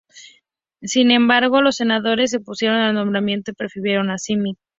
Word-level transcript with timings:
Sin 0.81 1.11
embargo, 1.11 1.61
los 1.61 1.75
senadores 1.75 2.31
se 2.31 2.37
opusieron 2.37 2.77
al 2.77 2.95
nombramiento 2.95 3.51
y 3.51 3.53
prefirieron 3.53 4.09
a 4.09 4.17
Smith. 4.17 4.57